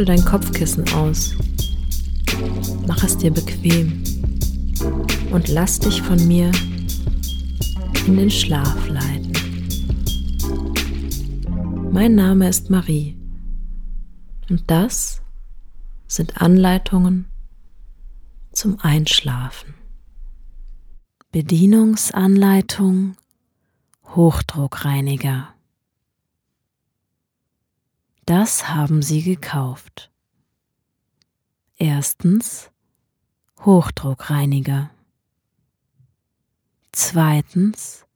Schüttel 0.00 0.16
dein 0.16 0.24
Kopfkissen 0.24 0.90
aus. 0.94 1.34
Mach 2.86 3.04
es 3.04 3.18
dir 3.18 3.30
bequem 3.30 4.02
und 5.30 5.48
lass 5.48 5.78
dich 5.78 6.00
von 6.00 6.26
mir 6.26 6.50
in 8.06 8.16
den 8.16 8.30
Schlaf 8.30 8.88
leiten. 8.88 9.32
Mein 11.92 12.14
Name 12.14 12.48
ist 12.48 12.70
Marie 12.70 13.14
und 14.48 14.62
das 14.70 15.20
sind 16.06 16.40
Anleitungen 16.40 17.26
zum 18.52 18.78
Einschlafen. 18.80 19.74
Bedienungsanleitung 21.30 23.16
Hochdruckreiniger. 24.14 25.48
Das 28.30 28.68
haben 28.68 29.02
Sie 29.02 29.24
gekauft. 29.24 30.12
Erstens 31.74 32.70
Hochdruckreiniger. 33.64 34.92
Zweitens 36.92 38.06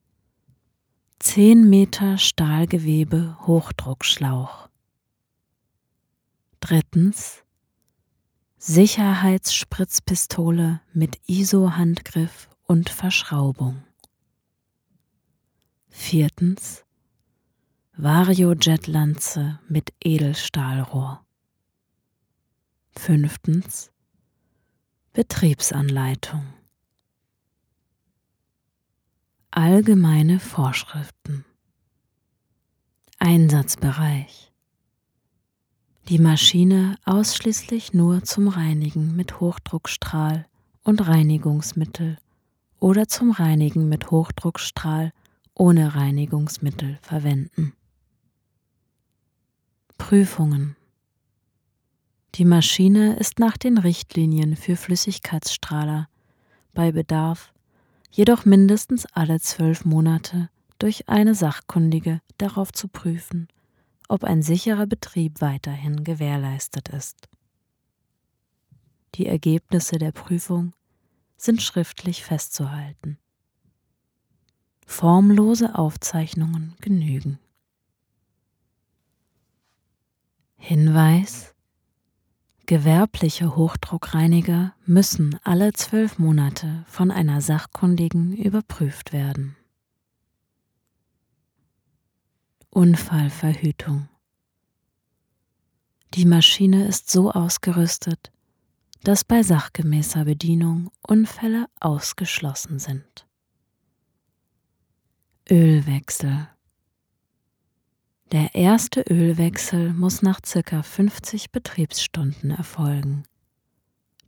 10 1.18 1.68
Meter 1.68 2.16
Stahlgewebe 2.18 3.36
Hochdruckschlauch. 3.40 4.68
Drittens 6.60 7.42
Sicherheitsspritzpistole 8.56 10.80
mit 10.92 11.18
ISO-Handgriff 11.26 12.48
und 12.62 12.88
Verschraubung. 12.88 13.82
Viertens 15.88 16.83
Vario-Jet-Lanze 17.96 19.60
mit 19.68 19.92
Edelstahlrohr. 20.02 21.24
Fünftens 22.90 23.92
Betriebsanleitung. 25.12 26.42
Allgemeine 29.52 30.40
Vorschriften. 30.40 31.44
Einsatzbereich. 33.20 34.50
Die 36.08 36.18
Maschine 36.18 36.96
ausschließlich 37.04 37.92
nur 37.92 38.24
zum 38.24 38.48
Reinigen 38.48 39.14
mit 39.14 39.38
Hochdruckstrahl 39.38 40.46
und 40.82 41.06
Reinigungsmittel 41.06 42.18
oder 42.80 43.06
zum 43.06 43.30
Reinigen 43.30 43.88
mit 43.88 44.10
Hochdruckstrahl 44.10 45.12
ohne 45.54 45.94
Reinigungsmittel 45.94 46.98
verwenden. 47.00 47.72
Prüfungen. 49.98 50.76
Die 52.34 52.44
Maschine 52.44 53.16
ist 53.16 53.38
nach 53.38 53.56
den 53.56 53.78
Richtlinien 53.78 54.56
für 54.56 54.76
Flüssigkeitsstrahler 54.76 56.08
bei 56.74 56.92
Bedarf 56.92 57.52
jedoch 58.10 58.44
mindestens 58.44 59.06
alle 59.06 59.40
zwölf 59.40 59.84
Monate 59.84 60.50
durch 60.78 61.08
eine 61.08 61.34
Sachkundige 61.34 62.20
darauf 62.38 62.72
zu 62.72 62.88
prüfen, 62.88 63.48
ob 64.08 64.24
ein 64.24 64.42
sicherer 64.42 64.86
Betrieb 64.86 65.40
weiterhin 65.40 66.04
gewährleistet 66.04 66.90
ist. 66.90 67.28
Die 69.14 69.26
Ergebnisse 69.26 69.98
der 69.98 70.12
Prüfung 70.12 70.72
sind 71.36 71.62
schriftlich 71.62 72.24
festzuhalten. 72.24 73.18
Formlose 74.86 75.76
Aufzeichnungen 75.76 76.74
genügen. 76.80 77.38
Hinweis 80.66 81.54
Gewerbliche 82.64 83.54
Hochdruckreiniger 83.54 84.74
müssen 84.86 85.38
alle 85.44 85.74
zwölf 85.74 86.18
Monate 86.18 86.86
von 86.88 87.10
einer 87.10 87.42
Sachkundigen 87.42 88.34
überprüft 88.34 89.12
werden. 89.12 89.56
Unfallverhütung 92.70 94.08
Die 96.14 96.24
Maschine 96.24 96.86
ist 96.86 97.10
so 97.10 97.30
ausgerüstet, 97.30 98.32
dass 99.02 99.22
bei 99.22 99.42
sachgemäßer 99.42 100.24
Bedienung 100.24 100.90
Unfälle 101.06 101.66
ausgeschlossen 101.78 102.78
sind. 102.78 103.26
Ölwechsel 105.50 106.48
Der 108.34 108.52
erste 108.56 109.02
Ölwechsel 109.02 109.92
muss 109.92 110.20
nach 110.20 110.40
ca. 110.42 110.82
50 110.82 111.52
Betriebsstunden 111.52 112.50
erfolgen, 112.50 113.22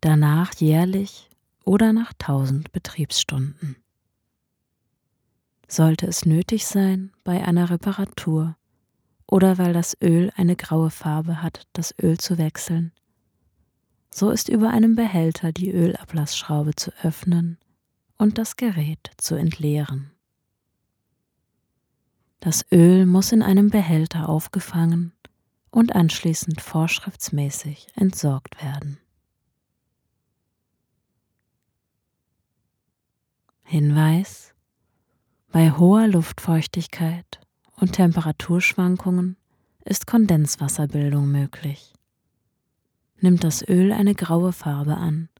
danach 0.00 0.54
jährlich 0.54 1.28
oder 1.64 1.92
nach 1.92 2.12
1000 2.12 2.70
Betriebsstunden. 2.70 3.74
Sollte 5.66 6.06
es 6.06 6.24
nötig 6.24 6.66
sein, 6.66 7.10
bei 7.24 7.44
einer 7.44 7.68
Reparatur 7.68 8.56
oder 9.26 9.58
weil 9.58 9.72
das 9.72 10.00
Öl 10.00 10.30
eine 10.36 10.54
graue 10.54 10.90
Farbe 10.90 11.42
hat, 11.42 11.66
das 11.72 11.92
Öl 12.00 12.16
zu 12.16 12.38
wechseln, 12.38 12.92
so 14.08 14.30
ist 14.30 14.48
über 14.48 14.70
einem 14.70 14.94
Behälter 14.94 15.50
die 15.50 15.72
Ölablassschraube 15.72 16.76
zu 16.76 16.92
öffnen 17.02 17.58
und 18.18 18.38
das 18.38 18.54
Gerät 18.54 19.10
zu 19.16 19.34
entleeren. 19.34 20.12
Das 22.46 22.64
Öl 22.70 23.06
muss 23.06 23.32
in 23.32 23.42
einem 23.42 23.70
Behälter 23.70 24.28
aufgefangen 24.28 25.12
und 25.72 25.96
anschließend 25.96 26.60
vorschriftsmäßig 26.60 27.88
entsorgt 27.96 28.62
werden. 28.62 28.98
Hinweis 33.64 34.54
Bei 35.50 35.72
hoher 35.72 36.06
Luftfeuchtigkeit 36.06 37.40
und 37.74 37.94
Temperaturschwankungen 37.94 39.36
ist 39.84 40.06
Kondenswasserbildung 40.06 41.28
möglich. 41.28 41.94
Nimmt 43.18 43.42
das 43.42 43.68
Öl 43.68 43.90
eine 43.90 44.14
graue 44.14 44.52
Farbe 44.52 44.96
an, 44.96 45.30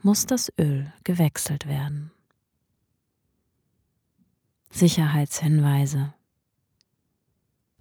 muss 0.00 0.24
das 0.24 0.50
Öl 0.58 0.90
gewechselt 1.04 1.68
werden. 1.68 2.12
Sicherheitshinweise. 4.70 6.14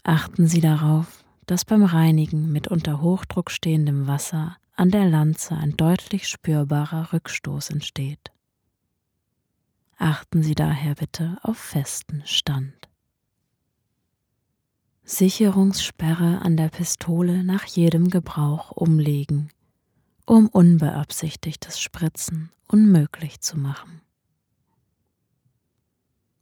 Achten 0.08 0.46
Sie 0.46 0.62
darauf, 0.62 1.26
dass 1.48 1.66
beim 1.66 1.84
Reinigen 1.84 2.52
mit 2.52 2.68
unter 2.68 3.02
Hochdruck 3.02 3.50
stehendem 3.50 4.06
Wasser 4.06 4.56
an 4.76 4.92
der 4.92 5.10
Lanze 5.10 5.56
ein 5.56 5.76
deutlich 5.76 6.28
spürbarer 6.28 7.12
Rückstoß 7.12 7.72
entsteht. 7.72 8.32
Achten 9.98 10.44
Sie 10.44 10.54
daher 10.54 10.94
bitte 10.94 11.40
auf 11.42 11.58
festen 11.58 12.22
Stand. 12.26 12.88
Sicherungssperre 15.06 16.40
an 16.40 16.56
der 16.56 16.70
Pistole 16.70 17.44
nach 17.44 17.66
jedem 17.66 18.12
Gebrauch 18.12 18.70
umlegen, 18.70 19.50
um 20.28 20.50
unbeabsichtigtes 20.50 21.80
Spritzen 21.80 22.52
unmöglich 22.68 23.42
zu 23.42 23.58
machen. 23.58 24.02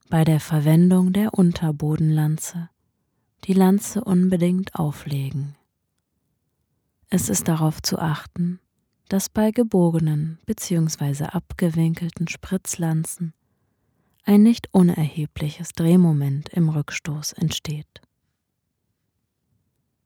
Bei 0.10 0.26
der 0.26 0.42
Verwendung 0.42 1.14
der 1.14 1.34
Unterbodenlanze 1.34 2.70
die 3.46 3.54
Lanze 3.54 4.04
unbedingt 4.04 4.76
auflegen. 4.76 5.56
Es 7.10 7.30
ist 7.30 7.48
darauf 7.48 7.82
zu 7.82 8.00
achten, 8.00 8.60
dass 9.10 9.30
bei 9.30 9.52
gebogenen 9.52 10.40
bzw. 10.46 11.26
abgewinkelten 11.26 12.28
Spritzlanzen 12.28 13.34
ein 14.26 14.42
nicht 14.42 14.70
unerhebliches 14.72 15.74
Drehmoment 15.74 16.50
im 16.50 16.70
Rückstoß 16.70 17.34
entsteht 17.34 18.02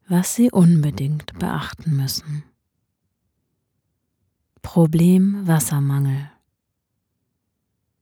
was 0.07 0.35
Sie 0.35 0.49
unbedingt 0.51 1.37
beachten 1.37 1.95
müssen. 1.95 2.43
Problem 4.61 5.45
Wassermangel. 5.47 6.31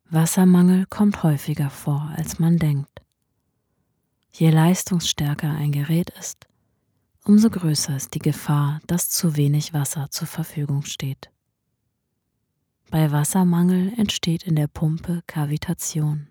Wassermangel 0.09 0.85
kommt 0.87 1.23
häufiger 1.23 1.69
vor, 1.69 2.11
als 2.15 2.39
man 2.39 2.57
denkt. 2.57 3.01
Je 4.37 4.49
leistungsstärker 4.49 5.49
ein 5.49 5.71
Gerät 5.71 6.09
ist, 6.19 6.45
umso 7.23 7.49
größer 7.49 7.95
ist 7.95 8.13
die 8.15 8.19
Gefahr, 8.19 8.81
dass 8.85 9.09
zu 9.09 9.37
wenig 9.37 9.73
Wasser 9.73 10.07
zur 10.11 10.27
Verfügung 10.27 10.83
steht. 10.83 11.31
Bei 12.91 13.11
Wassermangel 13.11 13.93
entsteht 13.97 14.43
in 14.43 14.55
der 14.55 14.67
Pumpe 14.67 15.23
Kavitation, 15.25 16.27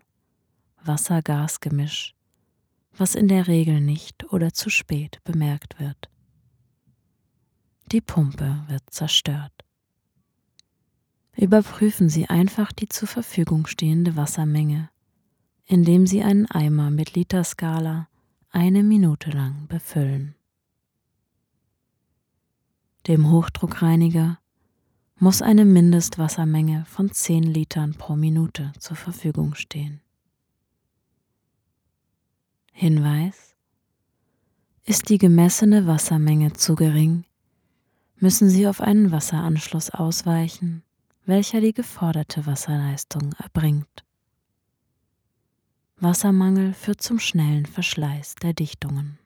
Wasser-Gas-Gemisch 0.83 2.15
was 2.99 3.15
in 3.15 3.29
der 3.29 3.47
Regel 3.47 3.81
nicht 3.81 4.33
oder 4.33 4.53
zu 4.53 4.71
spät 4.71 5.21
bemerkt 5.25 5.79
wird. 5.81 6.09
Die 7.93 8.01
Pumpe 8.01 8.65
wird 8.69 8.83
zerstört. 8.91 9.53
Überprüfen 11.37 12.09
Sie 12.09 12.29
einfach 12.29 12.73
die 12.73 12.89
zur 12.89 13.09
Verfügung 13.09 13.67
stehende 13.67 14.17
Wassermenge, 14.17 14.91
indem 15.67 16.07
Sie 16.07 16.23
einen 16.23 16.47
Eimer 16.47 16.91
mit 16.91 17.15
Literskala 17.15 18.09
eine 18.51 18.83
Minute 18.83 19.31
lang 19.31 19.67
befüllen. 19.67 20.35
Dem 23.07 23.31
Hochdruckreiniger 23.31 24.39
muss 25.19 25.43
eine 25.43 25.65
Mindestwassermenge 25.65 26.85
von 26.87 27.11
10 27.11 27.43
Litern 27.43 27.95
pro 27.95 28.17
Minute 28.17 28.73
zur 28.79 28.97
Verfügung 28.97 29.55
stehen. 29.55 30.01
Hinweis 32.73 33.55
Ist 34.85 35.09
die 35.09 35.19
gemessene 35.19 35.87
Wassermenge 35.87 36.53
zu 36.55 36.75
gering, 36.75 37.25
müssen 38.17 38.49
Sie 38.49 38.67
auf 38.67 38.81
einen 38.81 39.13
Wasseranschluss 39.13 39.91
ausweichen, 39.91 40.83
welcher 41.27 41.61
die 41.61 41.73
geforderte 41.73 42.47
Wasserleistung 42.47 43.35
erbringt. 43.39 44.05
Wassermangel 45.97 46.75
führt 46.75 47.03
zum 47.03 47.19
schnellen 47.19 47.67
Verschleiß 47.67 48.37
der 48.37 48.53
Dichtungen. 48.53 49.19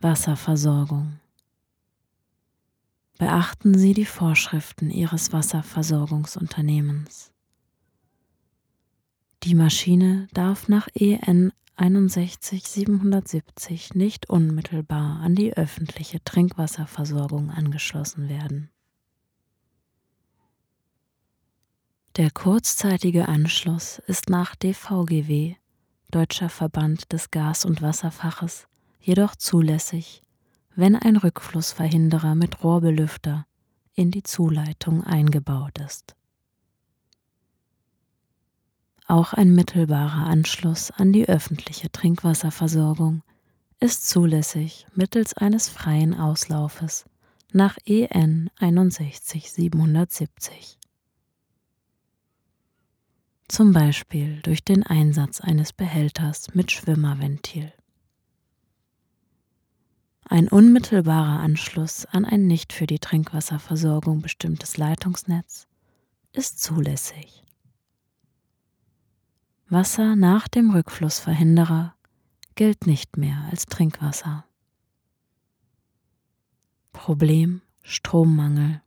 Wasserversorgung. 0.00 1.20
Beachten 3.18 3.78
Sie 3.78 3.94
die 3.94 4.04
Vorschriften 4.04 4.90
Ihres 4.90 5.32
Wasserversorgungsunternehmens. 5.32 7.30
Die 9.44 9.54
Maschine 9.54 10.26
darf 10.32 10.66
nach 10.66 10.88
EN 10.94 11.52
61770 11.76 13.94
nicht 13.94 14.28
unmittelbar 14.28 15.20
an 15.20 15.36
die 15.36 15.56
öffentliche 15.56 16.24
Trinkwasserversorgung 16.24 17.50
angeschlossen 17.50 18.28
werden. 18.28 18.71
Der 22.16 22.30
kurzzeitige 22.30 23.26
Anschluss 23.26 23.98
ist 24.06 24.28
nach 24.28 24.54
DVGW, 24.54 25.54
Deutscher 26.10 26.50
Verband 26.50 27.10
des 27.10 27.30
Gas- 27.30 27.64
und 27.64 27.80
Wasserfaches, 27.80 28.66
jedoch 29.00 29.34
zulässig, 29.34 30.20
wenn 30.76 30.94
ein 30.94 31.16
Rückflussverhinderer 31.16 32.34
mit 32.34 32.62
Rohrbelüfter 32.62 33.46
in 33.94 34.10
die 34.10 34.22
Zuleitung 34.22 35.02
eingebaut 35.02 35.78
ist. 35.78 36.14
Auch 39.06 39.32
ein 39.32 39.54
mittelbarer 39.54 40.26
Anschluss 40.26 40.90
an 40.90 41.14
die 41.14 41.30
öffentliche 41.30 41.90
Trinkwasserversorgung 41.90 43.22
ist 43.80 44.06
zulässig 44.06 44.86
mittels 44.94 45.32
eines 45.32 45.70
freien 45.70 46.12
Auslaufes 46.12 47.06
nach 47.52 47.78
EN 47.86 48.50
61770. 48.60 50.78
Zum 53.52 53.74
Beispiel 53.74 54.40
durch 54.40 54.64
den 54.64 54.82
Einsatz 54.82 55.42
eines 55.42 55.74
Behälters 55.74 56.54
mit 56.54 56.72
Schwimmerventil. 56.72 57.70
Ein 60.24 60.48
unmittelbarer 60.48 61.40
Anschluss 61.40 62.06
an 62.06 62.24
ein 62.24 62.46
nicht 62.46 62.72
für 62.72 62.86
die 62.86 62.98
Trinkwasserversorgung 62.98 64.22
bestimmtes 64.22 64.78
Leitungsnetz 64.78 65.66
ist 66.32 66.62
zulässig. 66.62 67.44
Wasser 69.68 70.16
nach 70.16 70.48
dem 70.48 70.70
Rückflussverhinderer 70.70 71.94
gilt 72.54 72.86
nicht 72.86 73.18
mehr 73.18 73.46
als 73.50 73.66
Trinkwasser. 73.66 74.46
Problem 76.94 77.60
Strommangel. 77.82 78.80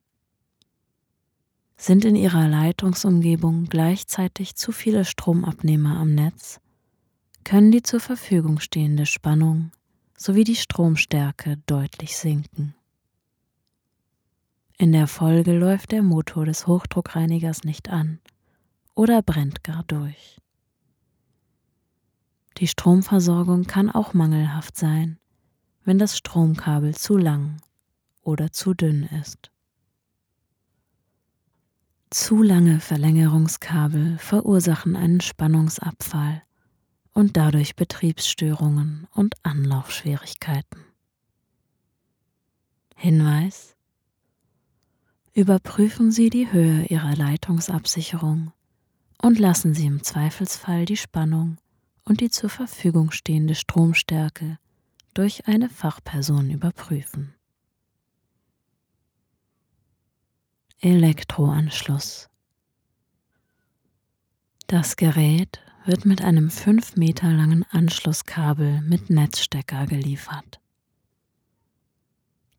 Sind 1.78 2.06
in 2.06 2.16
ihrer 2.16 2.48
Leitungsumgebung 2.48 3.66
gleichzeitig 3.66 4.56
zu 4.56 4.72
viele 4.72 5.06
Stromabnehmer 5.06 5.98
am 5.98 6.16
Netz, 6.16 6.60
können 7.44 7.72
die 7.72 7.84
zur 7.84 8.00
Verfügung 8.00 8.60
stehende 8.60 9.06
Spannung 9.06 9.72
sowie 10.18 10.44
die 10.44 10.56
Stromstärke 10.56 11.58
deutlich 11.66 12.18
sinken. 12.18 12.74
In 14.78 14.92
der 14.92 15.08
Folge 15.08 15.58
läuft 15.58 15.92
der 15.92 16.04
Motor 16.04 16.46
des 16.46 16.68
Hochdruckreinigers 16.68 17.64
nicht 17.64 17.90
an 17.90 18.20
oder 18.94 19.22
brennt 19.22 19.64
gar 19.64 19.84
durch. 19.84 20.42
Die 22.58 22.68
Stromversorgung 22.68 23.66
kann 23.66 23.92
auch 23.92 24.14
mangelhaft 24.14 24.78
sein, 24.78 25.20
wenn 25.84 25.98
das 25.98 26.18
Stromkabel 26.18 26.96
zu 26.96 27.18
lang 27.18 27.58
oder 28.22 28.52
zu 28.52 28.74
dünn 28.74 29.04
ist. 29.22 29.52
Zu 32.18 32.42
lange 32.42 32.80
Verlängerungskabel 32.80 34.18
verursachen 34.20 34.96
einen 34.96 35.20
Spannungsabfall 35.20 36.44
und 37.12 37.36
dadurch 37.36 37.76
Betriebsstörungen 37.76 39.06
und 39.12 39.36
Anlaufschwierigkeiten. 39.44 40.80
Hinweis 42.96 43.76
Überprüfen 45.34 46.10
Sie 46.10 46.30
die 46.30 46.50
Höhe 46.54 46.86
Ihrer 46.86 47.18
Leitungsabsicherung 47.18 48.54
und 49.22 49.38
lassen 49.38 49.74
Sie 49.74 49.86
im 49.86 50.02
Zweifelsfall 50.02 50.86
die 50.86 50.96
Spannung 50.96 51.58
und 52.06 52.22
die 52.22 52.30
zur 52.30 52.50
Verfügung 52.50 53.12
stehende 53.12 53.56
Stromstärke 53.56 54.58
durch 55.14 55.50
eine 55.50 55.68
Fachperson 55.68 56.50
überprüfen. 56.50 57.35
Elektroanschluss 60.82 62.28
Das 64.68 64.98
Gerät 64.98 65.62
wird 65.86 66.06
mit 66.06 66.22
einem 66.22 66.52
5 66.52 66.98
Meter 66.98 67.32
langen 67.32 67.64
Anschlusskabel 67.72 68.82
mit 68.82 69.10
Netzstecker 69.10 69.86
geliefert. 69.88 70.60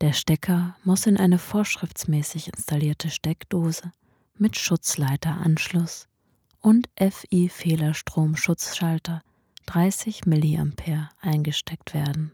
Der 0.01 0.13
Stecker 0.13 0.75
muss 0.83 1.05
in 1.05 1.17
eine 1.17 1.37
vorschriftsmäßig 1.37 2.47
installierte 2.47 3.11
Steckdose 3.11 3.91
mit 4.35 4.57
Schutzleiteranschluss 4.57 6.07
und 6.59 6.89
FI-Fehlerstromschutzschalter 6.97 9.21
30 9.67 10.25
mA 10.25 10.65
eingesteckt 11.21 11.93
werden. 11.93 12.31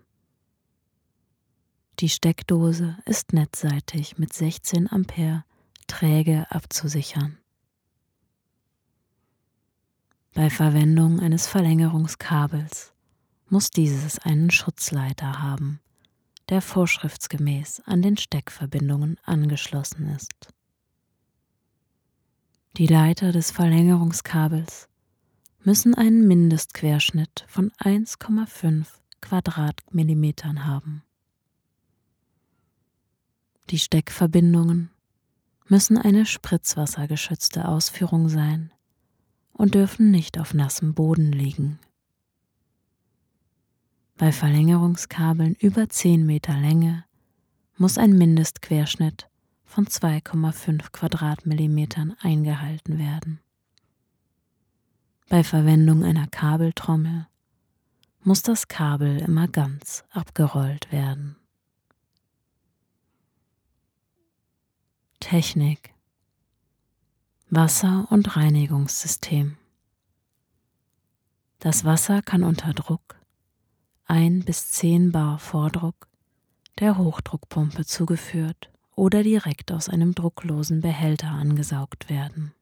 Die 1.99 2.09
Steckdose 2.09 2.97
ist 3.05 3.33
netzseitig 3.33 4.17
mit 4.17 4.31
16 4.31 4.89
Ampere 4.89 5.43
träge 5.93 6.49
abzusichern. 6.49 7.37
Bei 10.33 10.49
Verwendung 10.49 11.19
eines 11.19 11.45
Verlängerungskabels 11.45 12.93
muss 13.47 13.69
dieses 13.69 14.17
einen 14.17 14.49
Schutzleiter 14.49 15.39
haben, 15.39 15.81
der 16.49 16.63
vorschriftsgemäß 16.63 17.83
an 17.85 18.01
den 18.01 18.17
Steckverbindungen 18.17 19.19
angeschlossen 19.23 20.07
ist. 20.07 20.51
Die 22.77 22.87
Leiter 22.87 23.31
des 23.31 23.51
Verlängerungskabels 23.51 24.89
müssen 25.59 25.93
einen 25.93 26.27
Mindestquerschnitt 26.27 27.45
von 27.47 27.71
1,5 27.73 28.87
Quadratmillimetern 29.21 30.65
haben. 30.65 31.03
Die 33.69 33.77
Steckverbindungen 33.77 34.89
müssen 35.67 35.97
eine 35.97 36.25
spritzwassergeschützte 36.25 37.67
Ausführung 37.67 38.29
sein 38.29 38.71
und 39.53 39.75
dürfen 39.75 40.11
nicht 40.11 40.37
auf 40.39 40.53
nassem 40.53 40.93
Boden 40.93 41.31
liegen. 41.31 41.79
Bei 44.17 44.31
Verlängerungskabeln 44.31 45.55
über 45.55 45.89
10 45.89 46.25
Meter 46.25 46.55
Länge 46.55 47.05
muss 47.77 47.97
ein 47.97 48.17
Mindestquerschnitt 48.17 49.27
von 49.65 49.87
2,5 49.87 50.91
Quadratmillimetern 50.91 52.15
eingehalten 52.21 52.99
werden. 52.99 53.39
Bei 55.29 55.43
Verwendung 55.43 56.03
einer 56.03 56.27
Kabeltrommel 56.27 57.27
muss 58.21 58.43
das 58.43 58.67
Kabel 58.67 59.17
immer 59.19 59.47
ganz 59.47 60.03
abgerollt 60.11 60.91
werden. 60.91 61.35
Technik 65.23 65.93
Wasser- 67.49 68.07
und 68.09 68.35
Reinigungssystem. 68.35 69.55
Das 71.59 71.85
Wasser 71.85 72.21
kann 72.21 72.43
unter 72.43 72.73
Druck, 72.73 73.15
1 74.05 74.43
bis 74.43 74.71
10 74.73 75.13
Bar 75.13 75.39
Vordruck, 75.39 76.09
der 76.79 76.97
Hochdruckpumpe 76.97 77.85
zugeführt 77.85 78.69
oder 78.95 79.23
direkt 79.23 79.71
aus 79.71 79.87
einem 79.87 80.13
drucklosen 80.13 80.81
Behälter 80.81 81.29
angesaugt 81.29 82.09
werden. 82.09 82.53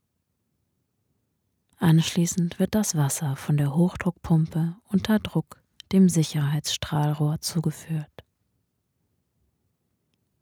Anschließend 1.79 2.59
wird 2.59 2.75
das 2.75 2.95
Wasser 2.95 3.35
von 3.37 3.57
der 3.57 3.73
Hochdruckpumpe 3.73 4.75
unter 4.87 5.17
Druck 5.17 5.63
dem 5.91 6.09
Sicherheitsstrahlrohr 6.09 7.41
zugeführt. 7.41 8.20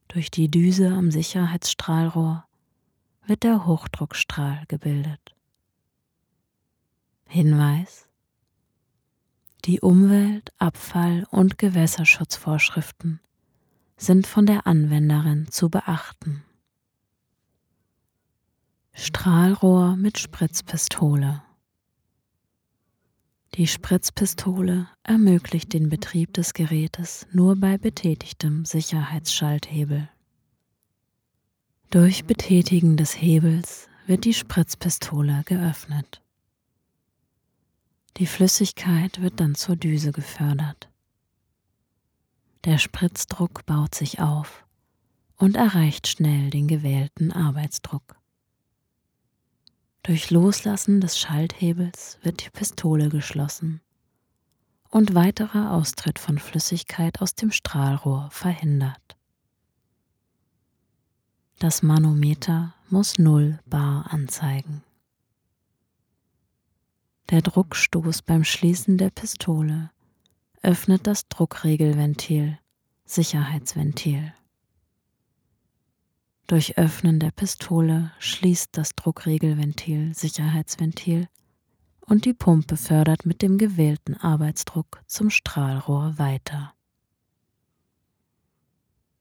Durch 0.09 0.31
die 0.31 0.49
Düse 0.49 0.91
am 0.91 1.11
Sicherheitsstrahlrohr 1.11 2.43
wird 3.27 3.43
der 3.43 3.67
Hochdruckstrahl 3.67 4.63
gebildet. 4.67 5.35
Hinweis 7.27 8.09
Die 9.65 9.81
Umwelt-, 9.81 10.51
Abfall- 10.57 11.27
und 11.29 11.59
Gewässerschutzvorschriften 11.59 13.19
sind 13.97 14.25
von 14.25 14.47
der 14.47 14.65
Anwenderin 14.65 15.47
zu 15.51 15.69
beachten. 15.69 16.43
Strahlrohr 18.93 19.95
mit 19.95 20.17
Spritzpistole. 20.17 21.43
Die 23.55 23.67
Spritzpistole 23.67 24.87
ermöglicht 25.03 25.73
den 25.73 25.89
Betrieb 25.89 26.33
des 26.33 26.53
Gerätes 26.53 27.25
nur 27.31 27.55
bei 27.55 27.77
betätigtem 27.77 28.63
Sicherheitsschalthebel. 28.63 30.07
Durch 31.89 32.25
Betätigen 32.25 32.95
des 32.95 33.19
Hebels 33.19 33.89
wird 34.05 34.25
die 34.25 34.35
Spritzpistole 34.35 35.41
geöffnet. 35.45 36.21
Die 38.17 38.27
Flüssigkeit 38.27 39.21
wird 39.21 39.39
dann 39.39 39.55
zur 39.55 39.75
Düse 39.75 40.11
gefördert. 40.11 40.89
Der 42.65 42.77
Spritzdruck 42.77 43.65
baut 43.65 43.95
sich 43.95 44.19
auf 44.19 44.65
und 45.37 45.55
erreicht 45.55 46.07
schnell 46.07 46.49
den 46.49 46.67
gewählten 46.67 47.31
Arbeitsdruck. 47.31 48.18
Durch 50.03 50.31
Loslassen 50.31 51.01
des 51.01 51.19
Schalthebels 51.19 52.17
wird 52.23 52.45
die 52.45 52.49
Pistole 52.49 53.09
geschlossen 53.09 53.81
und 54.89 55.13
weiterer 55.13 55.73
Austritt 55.73 56.19
von 56.19 56.39
Flüssigkeit 56.39 57.21
aus 57.21 57.35
dem 57.35 57.51
Strahlrohr 57.51 58.29
verhindert. 58.31 59.17
Das 61.59 61.83
Manometer 61.83 62.73
muss 62.89 63.19
0 63.19 63.59
bar 63.65 64.11
anzeigen. 64.11 64.83
Der 67.29 67.41
Druckstoß 67.41 68.21
beim 68.23 68.43
Schließen 68.43 68.97
der 68.97 69.11
Pistole 69.11 69.91
öffnet 70.63 71.05
das 71.05 71.27
Druckregelventil, 71.27 72.57
Sicherheitsventil. 73.05 74.33
Durch 76.49 76.79
Öffnen 76.79 77.19
der 77.19 77.29
Pistole 77.29 78.11
schließt 78.17 78.75
das 78.75 78.95
Druckregelventil, 78.95 80.15
Sicherheitsventil 80.15 81.27
und 82.07 82.25
die 82.25 82.33
Pumpe 82.33 82.75
fördert 82.75 83.23
mit 83.27 83.43
dem 83.43 83.59
gewählten 83.59 84.15
Arbeitsdruck 84.15 84.99
zum 85.05 85.29
Strahlrohr 85.29 86.17
weiter. 86.17 86.73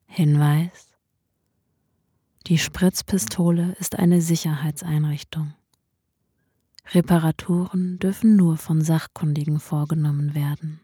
Hinweis 0.07 0.89
die 2.47 2.57
Spritzpistole 2.57 3.77
ist 3.79 3.99
eine 3.99 4.23
Sicherheitseinrichtung. 4.23 5.53
Reparaturen 6.95 7.99
dürfen 7.99 8.37
nur 8.37 8.57
von 8.57 8.81
Sachkundigen 8.81 9.61
vorgenommen 9.61 10.35
werden. 10.35 10.81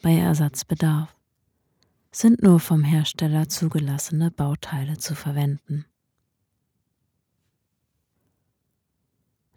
Bei 0.00 0.14
Ersatzbedarf 0.14 1.14
sind 2.16 2.42
nur 2.42 2.60
vom 2.60 2.82
Hersteller 2.82 3.46
zugelassene 3.50 4.30
Bauteile 4.30 4.96
zu 4.96 5.14
verwenden. 5.14 5.84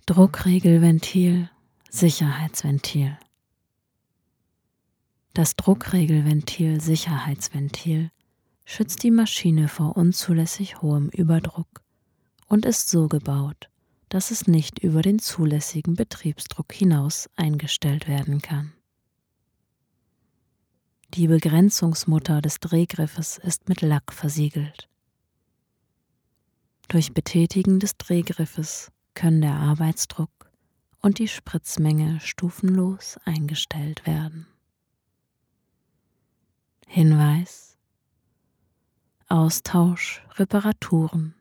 Druckregelventil, 0.05 1.49
Sicherheitsventil. 1.89 3.17
Das 5.33 5.55
Druckregelventil 5.55 6.81
Sicherheitsventil 6.81 8.11
schützt 8.65 9.03
die 9.03 9.11
Maschine 9.11 9.69
vor 9.69 9.95
unzulässig 9.95 10.81
hohem 10.81 11.07
Überdruck 11.09 11.81
und 12.47 12.65
ist 12.65 12.89
so 12.89 13.07
gebaut, 13.07 13.69
dass 14.09 14.31
es 14.31 14.47
nicht 14.47 14.79
über 14.79 15.01
den 15.01 15.19
zulässigen 15.19 15.95
Betriebsdruck 15.95 16.73
hinaus 16.73 17.29
eingestellt 17.37 18.09
werden 18.09 18.41
kann. 18.41 18.73
Die 21.15 21.27
Begrenzungsmutter 21.27 22.39
des 22.39 22.59
Drehgriffes 22.59 23.39
ist 23.39 23.67
mit 23.67 23.81
Lack 23.81 24.13
versiegelt. 24.13 24.87
Durch 26.87 27.15
Betätigen 27.15 27.79
des 27.79 27.97
Drehgriffes 27.97 28.91
können 29.15 29.41
der 29.41 29.55
Arbeitsdruck 29.55 30.51
und 31.01 31.17
die 31.17 31.27
Spritzmenge 31.27 32.19
stufenlos 32.19 33.17
eingestellt 33.25 34.05
werden. 34.05 34.45
Hinweis 36.87 37.75
Austausch, 39.27 40.23
Reparaturen, 40.35 41.33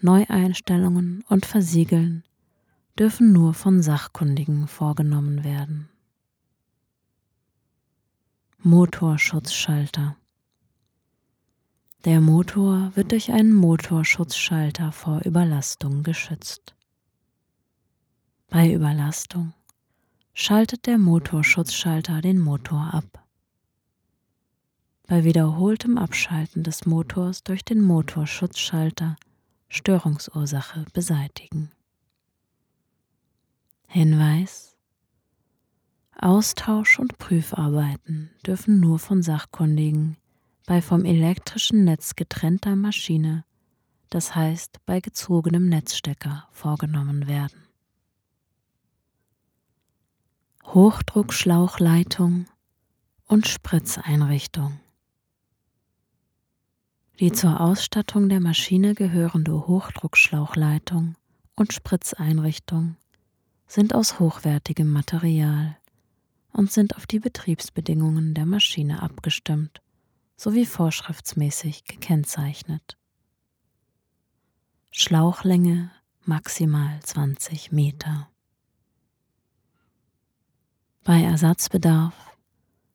Neueinstellungen 0.00 1.24
und 1.28 1.46
Versiegeln 1.46 2.22
dürfen 2.96 3.32
nur 3.32 3.54
von 3.54 3.82
Sachkundigen 3.82 4.68
vorgenommen 4.68 5.42
werden. 5.42 5.88
Motorschutzschalter 8.68 10.16
Der 12.04 12.20
Motor 12.20 12.90
wird 12.96 13.12
durch 13.12 13.30
einen 13.30 13.54
Motorschutzschalter 13.54 14.90
vor 14.90 15.20
Überlastung 15.24 16.02
geschützt. 16.02 16.74
Bei 18.48 18.72
Überlastung 18.72 19.52
schaltet 20.34 20.88
der 20.88 20.98
Motorschutzschalter 20.98 22.20
den 22.20 22.40
Motor 22.40 22.92
ab 22.92 23.24
bei 25.06 25.22
wiederholtem 25.22 25.96
Abschalten 25.96 26.64
des 26.64 26.86
Motors 26.86 27.44
durch 27.44 27.64
den 27.64 27.80
Motorschutzschalter 27.80 29.14
Störungsursache 29.68 30.86
beseitigen. 30.92 31.70
Hinweis 33.86 34.75
Austausch 36.18 36.98
und 36.98 37.18
Prüfarbeiten 37.18 38.30
dürfen 38.46 38.80
nur 38.80 38.98
von 38.98 39.22
Sachkundigen 39.22 40.16
bei 40.66 40.82
vom 40.82 41.04
elektrischen 41.04 41.84
Netz 41.84 42.16
getrennter 42.16 42.74
Maschine, 42.74 43.44
das 44.10 44.34
heißt 44.34 44.80
bei 44.86 45.00
gezogenem 45.00 45.68
Netzstecker, 45.68 46.48
vorgenommen 46.50 47.28
werden. 47.28 47.62
Hochdruckschlauchleitung 50.64 52.46
und 53.26 53.46
Spritzeinrichtung 53.46 54.80
die 57.18 57.32
zur 57.32 57.60
Ausstattung 57.60 58.28
der 58.28 58.40
Maschine 58.40 58.94
gehörende 58.94 59.66
Hochdruckschlauchleitung 59.66 61.16
und 61.54 61.72
Spritzeinrichtung 61.72 62.96
sind 63.66 63.94
aus 63.94 64.20
hochwertigem 64.20 64.90
Material 64.90 65.76
und 66.56 66.72
sind 66.72 66.96
auf 66.96 67.06
die 67.06 67.20
Betriebsbedingungen 67.20 68.32
der 68.32 68.46
Maschine 68.46 69.02
abgestimmt 69.02 69.82
sowie 70.36 70.66
vorschriftsmäßig 70.66 71.84
gekennzeichnet. 71.84 72.96
Schlauchlänge 74.90 75.90
maximal 76.24 77.00
20 77.02 77.72
Meter. 77.72 78.28
Bei 81.04 81.22
Ersatzbedarf 81.22 82.14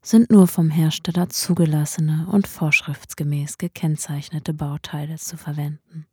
sind 0.02 0.32
nur 0.32 0.48
vom 0.48 0.70
Hersteller 0.70 1.30
zugelassene 1.30 2.28
und 2.32 2.48
vorschriftsgemäß 2.48 3.58
gekennzeichnete 3.58 4.54
Bauteile 4.54 5.18
zu 5.18 5.38
verwenden. 5.38 6.08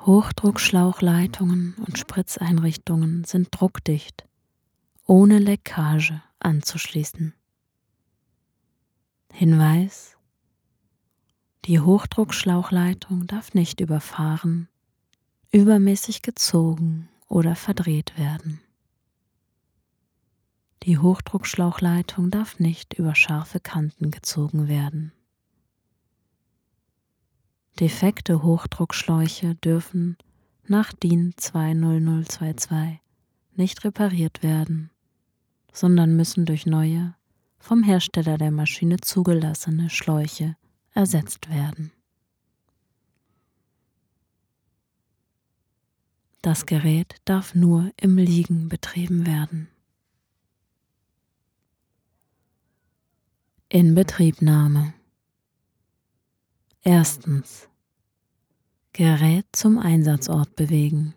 Hochdruckschlauchleitungen 0.00 1.74
und 1.86 1.98
Spritzeinrichtungen 1.98 3.24
sind 3.24 3.48
druckdicht, 3.50 4.26
ohne 5.06 5.38
Leckage 5.38 6.20
anzuschließen. 6.40 7.32
Hinweis 9.32 10.16
Die 11.64 11.78
Hochdruckschlauchleitung 11.78 13.26
darf 13.28 13.54
nicht 13.54 13.80
überfahren, 13.80 14.68
übermäßig 15.52 16.22
gezogen 16.22 17.08
oder 17.28 17.54
verdreht 17.54 18.18
werden. 18.18 18.60
Die 20.82 20.98
Hochdruckschlauchleitung 20.98 22.30
darf 22.30 22.58
nicht 22.58 22.94
über 22.94 23.14
scharfe 23.14 23.60
Kanten 23.60 24.10
gezogen 24.10 24.66
werden. 24.66 25.12
Defekte 27.78 28.42
Hochdruckschläuche 28.42 29.54
dürfen 29.56 30.16
nach 30.66 30.92
DIN 30.92 31.34
20022 31.36 33.00
nicht 33.54 33.84
repariert 33.84 34.42
werden, 34.42 34.90
sondern 35.76 36.16
müssen 36.16 36.46
durch 36.46 36.64
neue, 36.64 37.14
vom 37.58 37.82
Hersteller 37.82 38.38
der 38.38 38.50
Maschine 38.50 38.96
zugelassene 38.98 39.90
Schläuche 39.90 40.56
ersetzt 40.94 41.50
werden. 41.50 41.92
Das 46.40 46.64
Gerät 46.64 47.16
darf 47.24 47.54
nur 47.54 47.90
im 48.00 48.16
Liegen 48.16 48.68
betrieben 48.68 49.26
werden. 49.26 49.68
Inbetriebnahme. 53.68 54.94
Erstens. 56.82 57.68
Gerät 58.92 59.44
zum 59.52 59.78
Einsatzort 59.78 60.56
bewegen. 60.56 61.14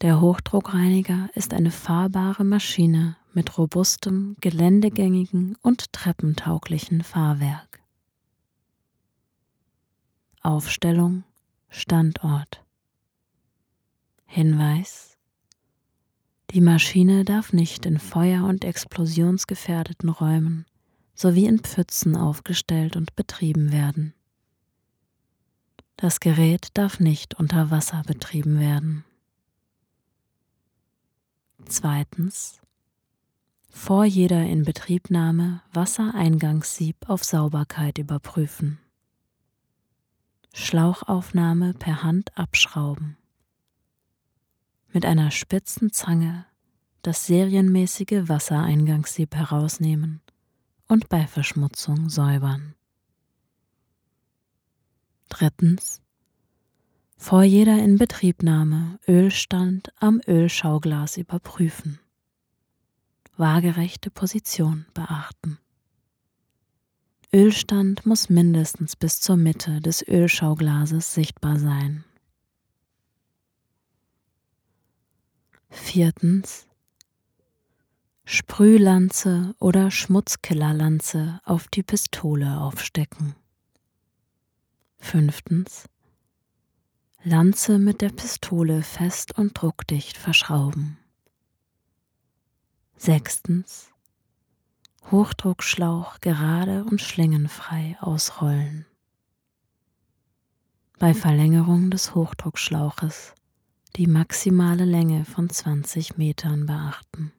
Der 0.00 0.20
Hochdruckreiniger 0.20 1.28
ist 1.34 1.52
eine 1.52 1.72
fahrbare 1.72 2.44
Maschine 2.44 3.16
mit 3.32 3.58
robustem, 3.58 4.36
geländegängigen 4.40 5.56
und 5.60 5.92
treppentauglichen 5.92 7.02
Fahrwerk. 7.02 7.80
Aufstellung 10.40 11.24
Standort 11.68 12.64
Hinweis 14.24 15.18
Die 16.52 16.60
Maschine 16.60 17.24
darf 17.24 17.52
nicht 17.52 17.84
in 17.84 17.98
feuer- 17.98 18.44
und 18.44 18.64
explosionsgefährdeten 18.64 20.10
Räumen 20.10 20.64
sowie 21.14 21.46
in 21.46 21.58
Pfützen 21.58 22.16
aufgestellt 22.16 22.94
und 22.94 23.16
betrieben 23.16 23.72
werden. 23.72 24.14
Das 25.96 26.20
Gerät 26.20 26.68
darf 26.74 27.00
nicht 27.00 27.34
unter 27.34 27.72
Wasser 27.72 28.04
betrieben 28.06 28.60
werden. 28.60 29.04
Zweitens. 31.68 32.62
Vor 33.68 34.06
jeder 34.06 34.42
Inbetriebnahme 34.42 35.60
Wassereingangssieb 35.74 36.96
auf 37.10 37.22
Sauberkeit 37.22 37.98
überprüfen. 37.98 38.78
Schlauchaufnahme 40.54 41.74
per 41.74 42.02
Hand 42.02 42.36
abschrauben. 42.38 43.18
Mit 44.88 45.04
einer 45.04 45.30
spitzen 45.30 45.92
Zange 45.92 46.46
das 47.02 47.26
serienmäßige 47.26 48.28
Wassereingangssieb 48.28 49.34
herausnehmen 49.34 50.22
und 50.88 51.10
bei 51.10 51.26
Verschmutzung 51.26 52.08
säubern. 52.08 52.74
Drittens. 55.28 56.00
Vor 57.20 57.42
jeder 57.42 57.82
Inbetriebnahme 57.82 59.00
Ölstand 59.06 59.92
am 59.96 60.20
Ölschauglas 60.26 61.16
überprüfen. 61.16 61.98
Waagerechte 63.36 64.10
Position 64.10 64.86
beachten. 64.94 65.58
Ölstand 67.32 68.06
muss 68.06 68.30
mindestens 68.30 68.96
bis 68.96 69.20
zur 69.20 69.36
Mitte 69.36 69.80
des 69.80 70.06
Ölschauglases 70.06 71.12
sichtbar 71.12 71.58
sein. 71.58 72.04
Viertens. 75.68 76.66
Sprühlanze 78.24 79.54
oder 79.58 79.90
Schmutzkillerlanze 79.90 81.40
auf 81.44 81.66
die 81.68 81.82
Pistole 81.82 82.60
aufstecken. 82.60 83.34
Fünftens. 84.98 85.88
Lanze 87.24 87.80
mit 87.80 88.00
der 88.00 88.10
Pistole 88.10 88.82
fest 88.82 89.36
und 89.36 89.60
druckdicht 89.60 90.16
verschrauben. 90.16 90.98
Sechstens. 92.96 93.90
Hochdruckschlauch 95.10 96.20
gerade 96.20 96.84
und 96.84 97.00
schlingenfrei 97.00 97.96
ausrollen. 98.00 98.86
Bei 100.98 101.12
Verlängerung 101.12 101.90
des 101.90 102.14
Hochdruckschlauches 102.14 103.34
die 103.96 104.06
maximale 104.06 104.84
Länge 104.84 105.24
von 105.24 105.50
20 105.50 106.18
Metern 106.18 106.66
beachten. 106.66 107.32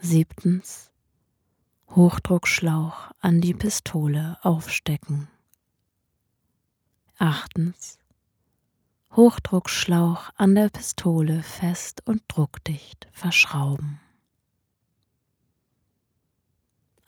Siebtens. 0.00 0.90
Hochdruckschlauch 1.90 3.10
an 3.20 3.42
die 3.42 3.54
Pistole 3.54 4.38
aufstecken. 4.42 5.28
Achtens. 7.20 7.98
Hochdruckschlauch 9.10 10.30
an 10.36 10.54
der 10.54 10.68
Pistole 10.68 11.42
fest 11.42 12.00
und 12.06 12.22
druckdicht 12.28 13.08
verschrauben. 13.10 13.98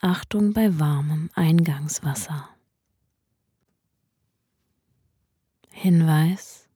Achtung 0.00 0.52
bei 0.52 0.80
warmem 0.80 1.30
Eingangswasser. 1.34 2.48
Hinweis 5.70 6.66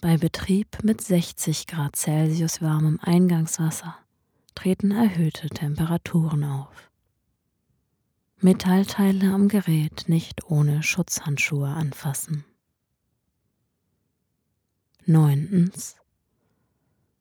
bei 0.00 0.16
Betrieb 0.16 0.84
mit 0.84 1.00
60 1.00 1.66
Grad 1.66 1.96
Celsius 1.96 2.62
warmem 2.62 3.00
Eingangswasser 3.02 3.98
treten 4.54 4.92
erhöhte 4.92 5.48
Temperaturen 5.48 6.44
auf. 6.44 6.92
Metallteile 8.42 9.32
am 9.32 9.48
Gerät 9.48 10.04
nicht 10.08 10.50
ohne 10.50 10.82
Schutzhandschuhe 10.82 11.68
anfassen. 11.68 12.44
Neuntens. 15.06 15.96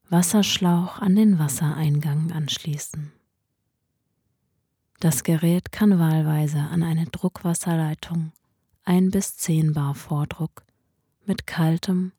Wasserschlauch 0.10 1.00
an 1.00 1.16
den 1.16 1.40
Wassereingang 1.40 2.34
anschließen. 2.34 3.14
Das 5.00 5.24
Gerät 5.24 5.72
kann 5.72 6.00
wahlweise 6.00 6.60
an 6.60 6.84
eine 6.84 7.06
Druckwasserleitung 7.06 8.34
1 8.84 9.12
bis 9.12 9.38
10 9.38 9.72
Bar 9.72 9.96
Vordruck 9.96 10.66
mit 11.26 11.48
kaltem 11.48 12.12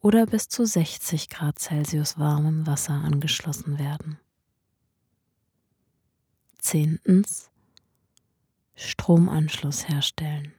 oder 0.00 0.24
bis 0.24 0.48
zu 0.48 0.64
60 0.64 1.28
Grad 1.28 1.58
Celsius 1.58 2.18
warmem 2.18 2.66
Wasser 2.66 2.94
angeschlossen 2.94 3.78
werden. 3.78 4.18
Zehntens 6.58 7.50
Stromanschluss 8.80 9.88
herstellen. 9.88 10.52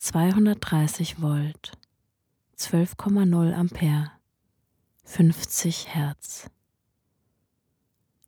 230 0.00 1.22
Volt, 1.22 1.78
12,0 2.58 3.54
Ampere, 3.54 4.10
50 5.04 5.94
Hertz. 5.94 6.50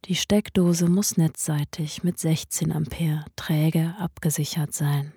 Die 0.05 0.15
Steckdose 0.15 0.89
muss 0.89 1.17
netzseitig 1.17 2.05
mit 2.05 2.21
16 2.21 2.71
Ampere 2.71 3.25
träge 3.35 3.97
abgesichert 3.99 4.73
sein. 4.73 5.13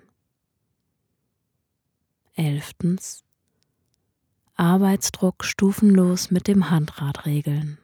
Elftens. 2.34 3.22
Arbeitsdruck 4.56 5.44
stufenlos 5.44 6.32
mit 6.32 6.48
dem 6.48 6.70
Handrad 6.70 7.24
regeln. 7.24 7.78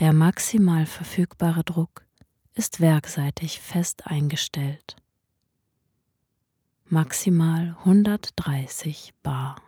Der 0.00 0.12
maximal 0.12 0.86
verfügbare 0.86 1.62
Druck 1.62 2.04
ist 2.54 2.80
werkseitig 2.80 3.60
fest 3.60 4.06
eingestellt. 4.06 4.96
Maximal 6.86 7.76
130 7.80 9.14
Bar. 9.22 9.62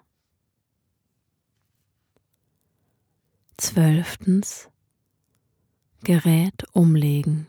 Zwölftens 3.57 4.69
Gerät 6.05 6.65
umlegen. 6.73 7.47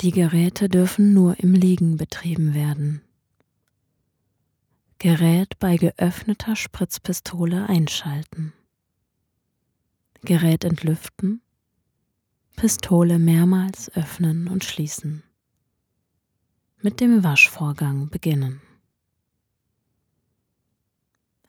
Die 0.00 0.10
Geräte 0.10 0.70
dürfen 0.70 1.12
nur 1.12 1.38
im 1.38 1.52
Liegen 1.52 1.98
betrieben 1.98 2.54
werden. 2.54 3.02
Gerät 4.98 5.58
bei 5.58 5.76
geöffneter 5.76 6.56
Spritzpistole 6.56 7.68
einschalten. 7.68 8.54
Gerät 10.22 10.64
entlüften. 10.64 11.42
Pistole 12.58 13.20
mehrmals 13.20 13.88
öffnen 13.94 14.48
und 14.48 14.64
schließen. 14.64 15.22
Mit 16.82 16.98
dem 16.98 17.22
Waschvorgang 17.22 18.08
beginnen. 18.08 18.60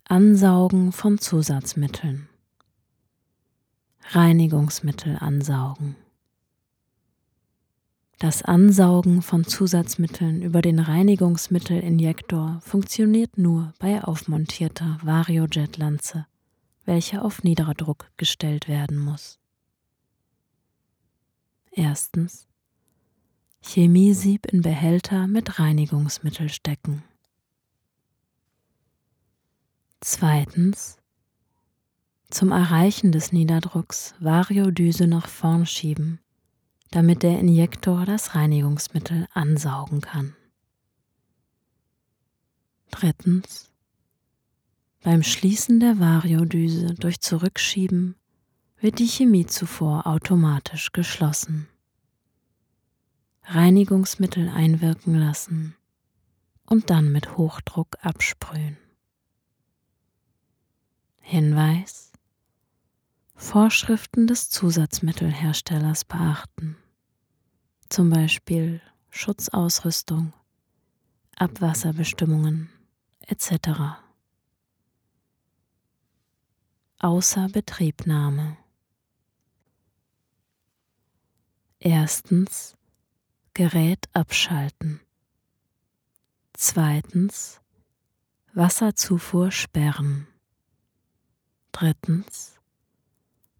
Ansaugen 0.03 0.91
von 0.91 1.17
Zusatzmitteln. 1.17 2.29
Reinigungsmittel 4.11 5.17
ansaugen. 5.17 5.95
Das 8.19 8.43
Ansaugen 8.43 9.23
von 9.23 9.45
Zusatzmitteln 9.45 10.43
über 10.43 10.61
den 10.61 10.77
Reinigungsmittelinjektor 10.77 12.61
funktioniert 12.61 13.35
nur 13.35 13.73
bei 13.79 14.03
aufmontierter 14.03 14.99
Variojet-Lanze, 15.01 16.27
welche 16.85 17.23
auf 17.23 17.41
Niederdruck 17.41 18.11
gestellt 18.17 18.67
werden 18.67 18.99
muss. 18.99 19.39
Erstens 21.71 22.47
Chemiesieb 23.61 24.45
in 24.47 24.61
Behälter 24.61 25.27
mit 25.27 25.59
Reinigungsmittel 25.59 26.49
stecken. 26.49 27.03
Zweitens 30.01 30.97
zum 32.29 32.51
Erreichen 32.51 33.11
des 33.11 33.31
Niederdrucks 33.31 34.15
Variodüse 34.19 35.07
nach 35.07 35.27
vorn 35.27 35.65
schieben, 35.65 36.19
damit 36.91 37.21
der 37.23 37.39
Injektor 37.39 38.05
das 38.05 38.33
Reinigungsmittel 38.33 39.27
ansaugen 39.33 40.01
kann. 40.01 40.35
Drittens. 42.91 43.71
Beim 45.01 45.23
Schließen 45.23 45.79
der 45.79 45.99
Variodüse 45.99 46.93
durch 46.95 47.21
Zurückschieben 47.21 48.15
wird 48.81 48.99
die 48.99 49.05
Chemiezufuhr 49.07 50.07
automatisch 50.07 50.91
geschlossen. 50.91 51.67
Reinigungsmittel 53.43 54.47
einwirken 54.47 55.15
lassen 55.15 55.75
und 56.65 56.89
dann 56.89 57.11
mit 57.11 57.35
Hochdruck 57.35 57.97
absprühen. 58.01 58.77
Hinweis 61.21 62.11
Vorschriften 63.35 64.27
des 64.27 64.49
Zusatzmittelherstellers 64.49 66.05
beachten, 66.05 66.77
zum 67.89 68.09
Beispiel 68.09 68.81
Schutzausrüstung, 69.09 70.33
Abwasserbestimmungen 71.35 72.69
etc. 73.21 73.97
Außerbetriebnahme 76.99 78.57
Erstens 81.81 82.75
Gerät 83.53 84.09
abschalten. 84.11 84.99
Zweitens 86.51 87.61
Wasserzufuhr 88.53 89.51
sperren. 89.51 90.27
Drittens 91.71 92.59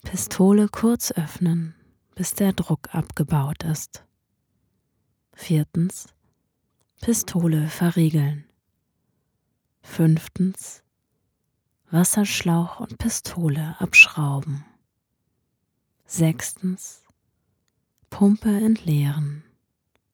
Pistole 0.04 0.68
kurz 0.68 1.14
öffnen, 1.14 1.76
bis 2.14 2.34
der 2.34 2.52
Druck 2.52 2.94
abgebaut 2.94 3.64
ist. 3.64 4.04
Viertens 5.32 6.14
Pistole 7.00 7.70
verriegeln. 7.70 8.44
Fünftens 9.82 10.84
Wasserschlauch 11.90 12.82
und 12.82 12.98
Pistole 12.98 13.80
abschrauben. 13.80 14.66
Sechstens 16.06 17.04
Pumpe 18.10 18.50
entleeren. 18.50 19.44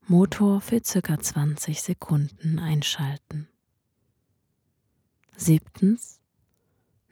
Motor 0.07 0.61
für 0.61 0.81
ca. 0.81 1.19
20 1.19 1.81
Sekunden 1.81 2.59
einschalten. 2.59 3.47
Siebtens 5.35 6.19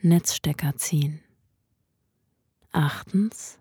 Netzstecker 0.02 0.76
ziehen. 0.76 1.22
Achtens 2.72 3.58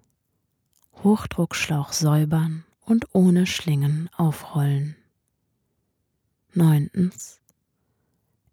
Hochdruckschlauch 1.03 1.93
säubern 1.93 2.65
und 2.85 3.15
ohne 3.15 3.47
Schlingen 3.47 4.11
aufrollen. 4.17 4.97
Neuntens 6.53 7.41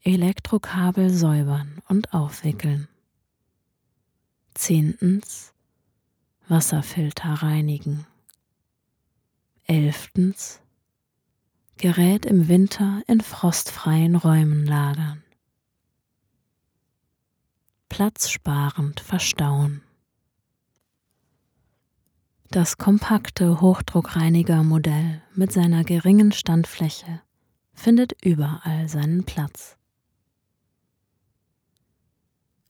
Elektrokabel 0.04 1.10
säubern 1.10 1.82
und 1.88 2.14
aufwickeln. 2.14 2.88
Zehntens 4.54 5.54
Wasserfilter 6.48 7.34
reinigen. 7.34 8.08
Elftens 9.70 10.64
Gerät 11.78 12.26
im 12.26 12.48
Winter 12.48 13.04
in 13.06 13.22
frostfreien 13.22 14.16
Räumen 14.16 14.66
lagern. 14.66 15.24
Platzsparend 17.88 19.00
verstauen. 19.00 19.84
Das 22.50 22.80
kompakte 22.80 23.62
Hochdruckreinigermodell 23.62 25.22
mit 25.36 25.52
seiner 25.52 25.84
geringen 25.84 26.32
Standfläche 26.32 27.22
findet 27.72 28.26
überall 28.26 28.90
seinen 28.90 29.24
Platz. 29.24 29.78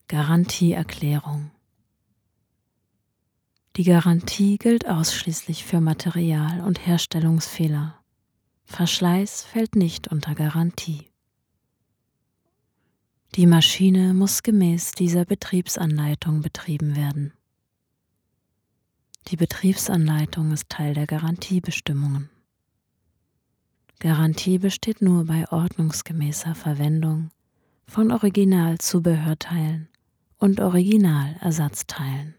Garantieerklärung 0.10 1.52
Die 3.80 3.86
Garantie 3.86 4.58
gilt 4.58 4.90
ausschließlich 4.90 5.64
für 5.64 5.80
Material- 5.80 6.60
und 6.60 6.86
Herstellungsfehler. 6.86 7.98
Verschleiß 8.66 9.44
fällt 9.44 9.78
nicht 9.78 10.10
unter 10.10 10.36
Garantie. 10.36 11.10
Die 13.36 13.48
Maschine 13.48 14.14
muss 14.14 14.44
gemäß 14.44 14.92
dieser 14.92 15.24
Betriebsanleitung 15.24 16.42
betrieben 16.42 16.98
werden. 16.98 17.32
Die 19.30 19.38
Betriebsanleitung 19.38 20.52
ist 20.52 20.68
Teil 20.68 20.94
der 20.94 21.08
Garantiebestimmungen. 21.08 22.30
Garantie 24.00 24.58
besteht 24.58 25.02
nur 25.02 25.24
bei 25.24 25.50
ordnungsgemäßer 25.50 26.54
Verwendung 26.54 27.30
von 27.88 28.12
Originalzubehörteilen 28.12 29.88
und 30.38 30.60
Originalersatzteilen. 30.60 32.36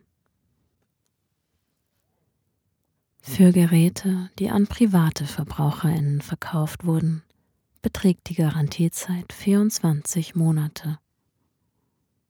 Für 3.22 3.52
Geräte, 3.52 4.30
die 4.38 4.50
an 4.50 4.66
private 4.66 5.26
Verbraucherinnen 5.26 6.22
verkauft 6.22 6.87
wurden, 6.87 7.22
beträgt 7.83 8.28
die 8.28 8.35
Garantiezeit 8.35 9.33
24 9.33 10.35
Monate. 10.35 10.98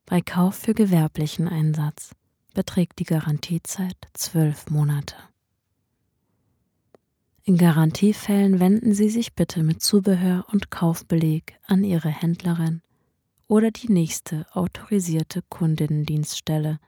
Bei 0.05 0.20
Kauf 0.20 0.57
für 0.57 0.74
gewerblichen 0.74 1.46
Einsatz 1.48 2.14
beträgt 2.55 2.98
die 2.98 3.05
Garantiezeit 3.05 3.96
12 4.14 4.70
Monate. 4.70 5.14
In 7.44 7.57
Garantiefällen 7.57 8.61
wenden 8.61 8.92
Sie 8.92 9.09
sich 9.09 9.35
bitte 9.35 9.62
mit 9.62 9.83
Zubehör 9.83 10.44
und 10.53 10.70
Kaufbeleg 10.70 11.59
an 11.66 11.85
Ihre 11.85 12.11
Händlerin 12.11 12.83
oder 13.46 13.70
die 13.70 13.90
nächste 13.90 14.46
autorisierte 14.53 15.42
Kundinnendienststelle. 15.48 16.79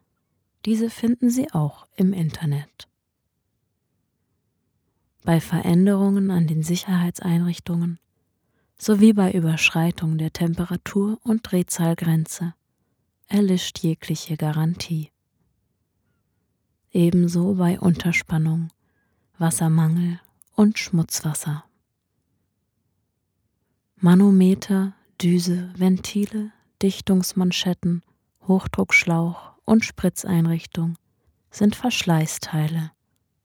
Diese 0.64 0.90
finden 0.90 1.30
Sie 1.30 1.52
auch 1.52 1.86
im 1.96 2.12
Internet. 2.12 2.88
Bei 5.24 5.40
Veränderungen 5.40 6.32
an 6.32 6.48
den 6.48 6.64
Sicherheitseinrichtungen 6.64 8.00
sowie 8.76 9.12
bei 9.12 9.30
Überschreitung 9.30 10.18
der 10.18 10.32
Temperatur- 10.32 11.20
und 11.22 11.42
Drehzahlgrenze 11.42 12.54
erlischt 13.28 13.78
jegliche 13.78 14.36
Garantie. 14.36 15.10
Ebenso 16.90 17.54
bei 17.54 17.78
Unterspannung, 17.78 18.70
Wassermangel 19.38 20.20
und 20.56 20.78
Schmutzwasser. 20.80 21.64
Manometer 23.96 24.94
Düse, 25.22 25.72
Ventile, 25.76 26.50
Dichtungsmanschetten, 26.82 28.02
Hochdruckschlauch 28.48 29.52
und 29.64 29.84
Spritzeinrichtung 29.84 30.98
sind 31.52 31.76
Verschleißteile 31.76 32.90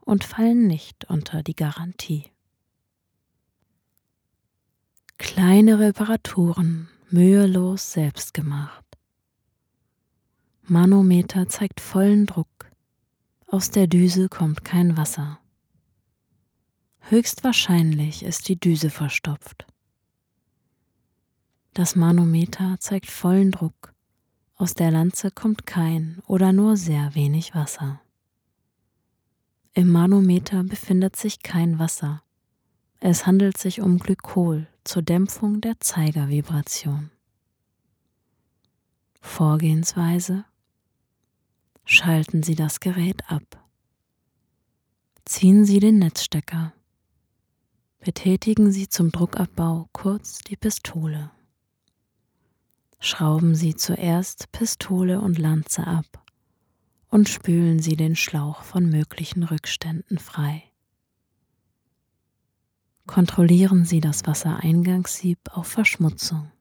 und 0.08 0.24
fallen 0.24 0.68
nicht 0.68 1.06
unter 1.10 1.44
die 1.44 1.56
Garantie. 1.56 2.32
Kleine 5.18 5.80
Reparaturen, 5.80 6.88
mühelos 7.10 7.92
selbst 7.92 8.34
gemacht. 8.34 8.86
Manometer 10.64 11.50
zeigt 11.50 11.82
vollen 11.82 12.26
Druck. 12.26 12.72
Aus 13.48 13.70
der 13.70 13.88
Düse 13.88 14.30
kommt 14.30 14.64
kein 14.64 14.96
Wasser. 14.96 15.40
Höchstwahrscheinlich 17.02 18.24
ist 18.24 18.48
die 18.48 18.60
Düse 18.60 18.90
verstopft. 18.90 19.68
Das 21.74 21.98
Manometer 21.98 22.78
zeigt 22.80 23.12
vollen 23.12 23.52
Druck. 23.52 23.94
Aus 24.56 24.74
der 24.74 24.92
Lanze 24.92 25.32
kommt 25.32 25.66
kein 25.66 26.20
oder 26.28 26.54
nur 26.54 26.78
sehr 26.78 27.14
wenig 27.14 27.54
Wasser. 27.54 28.00
Im 29.78 29.92
Manometer 29.92 30.64
befindet 30.64 31.16
sich 31.16 31.44
kein 31.44 31.78
Wasser. 31.78 32.24
Es 33.00 33.28
handelt 33.28 33.60
sich 33.60 33.80
um 33.80 34.00
Glykol 34.00 34.66
zur 34.84 35.04
Dämpfung 35.04 35.62
der 35.62 35.80
Zeigervibration. 35.80 37.12
Vorgehensweise 39.22 40.46
Schalten 41.86 42.42
Sie 42.42 42.56
das 42.56 42.80
Gerät 42.80 43.30
ab. 43.30 43.64
Ziehen 45.26 45.64
Sie 45.64 45.80
den 45.80 46.00
Netzstecker. 46.00 46.74
Betätigen 48.00 48.72
Sie 48.72 48.90
zum 48.90 49.12
Druckabbau 49.12 49.90
kurz 49.92 50.40
die 50.40 50.58
Pistole. 50.58 51.30
Schrauben 53.00 53.54
Sie 53.54 53.76
zuerst 53.76 54.52
Pistole 54.52 55.22
und 55.22 55.38
Lanze 55.38 55.86
ab 55.86 56.27
und 57.10 57.30
spülen 57.30 57.80
Sie 57.80 57.96
den 57.96 58.16
Schlauch 58.16 58.64
von 58.64 58.90
möglichen 58.90 59.44
Rückständen 59.44 60.18
frei. 60.18 60.64
Kontrollieren 63.06 63.86
Sie 63.86 64.02
das 64.02 64.26
Wassereingangssieb 64.26 65.40
auf 65.52 65.68
Verschmutzung. 65.68 66.52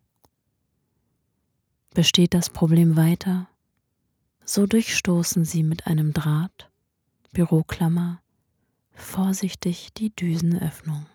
Besteht 1.92 2.34
das 2.34 2.50
Problem 2.50 2.96
weiter, 2.96 3.48
so 4.44 4.66
durchstoßen 4.66 5.44
Sie 5.44 5.64
mit 5.64 5.88
einem 5.88 6.12
Draht, 6.12 6.70
Büroklammer, 7.32 8.22
vorsichtig 8.92 9.92
die 9.94 10.14
Düsenöffnung. 10.14 11.06